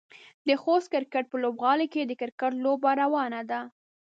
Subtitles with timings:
[0.47, 3.61] د خوست کرکټ په لوبغالي کې د کرکټ لوبه روانه ده.